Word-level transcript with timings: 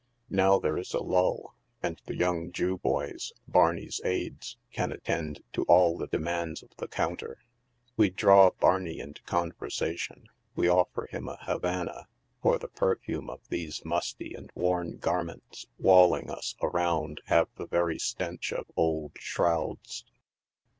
Now 0.31 0.57
there 0.57 0.79
is 0.79 0.95
a 0.95 1.03
lull, 1.03 1.53
and 1.83 2.01
the 2.07 2.15
young 2.15 2.51
Jew 2.51 2.79
boys, 2.79 3.33
Barney's 3.47 4.01
aids, 4.03 4.57
can 4.71 4.91
attend 4.91 5.43
to 5.53 5.61
all 5.65 5.95
the 5.95 6.07
demands 6.07 6.63
of 6.63 6.71
the 6.77 6.87
counter. 6.87 7.37
We 7.97 8.09
draw 8.09 8.49
Barney 8.49 8.97
into 8.99 9.21
conversa 9.21 9.95
tion; 9.99 10.27
we 10.55 10.67
offer 10.67 11.05
him 11.05 11.27
a 11.27 11.37
Havana, 11.41 12.07
for 12.41 12.57
the 12.57 12.67
perfume 12.69 13.29
of 13.29 13.41
these 13.49 13.85
musty 13.85 14.33
and 14.33 14.49
worn 14.55 14.97
garments 14.97 15.67
walling 15.77 16.31
us 16.31 16.55
around 16.63 17.21
have 17.27 17.49
the 17.57 17.67
very 17.67 17.99
stench 17.99 18.51
of 18.51 18.65
old 18.75 19.11
shrouds. 19.19 20.03